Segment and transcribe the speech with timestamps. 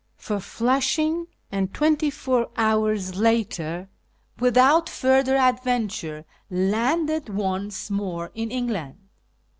[0.17, 3.87] for Flushing, and twenty four hours later,
[4.39, 8.97] without further adventure, landed once more in England.